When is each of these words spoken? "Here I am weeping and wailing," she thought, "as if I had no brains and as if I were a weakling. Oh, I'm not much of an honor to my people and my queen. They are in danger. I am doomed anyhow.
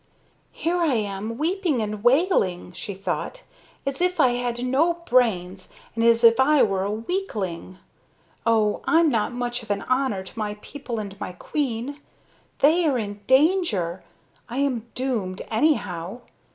"Here 0.51 0.77
I 0.77 0.95
am 0.95 1.37
weeping 1.37 1.79
and 1.79 2.03
wailing," 2.03 2.71
she 2.73 2.95
thought, 2.95 3.43
"as 3.85 4.01
if 4.01 4.19
I 4.19 4.29
had 4.29 4.65
no 4.65 4.95
brains 5.05 5.69
and 5.93 6.03
as 6.03 6.23
if 6.23 6.39
I 6.39 6.63
were 6.63 6.81
a 6.83 6.89
weakling. 6.89 7.77
Oh, 8.43 8.81
I'm 8.85 9.09
not 9.11 9.31
much 9.31 9.61
of 9.61 9.69
an 9.69 9.83
honor 9.83 10.23
to 10.23 10.39
my 10.39 10.57
people 10.61 10.97
and 10.97 11.15
my 11.19 11.33
queen. 11.33 11.99
They 12.61 12.87
are 12.87 12.97
in 12.97 13.19
danger. 13.27 14.03
I 14.49 14.57
am 14.57 14.87
doomed 14.95 15.43
anyhow. 15.51 16.21